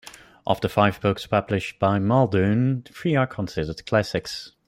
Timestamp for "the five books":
0.61-1.27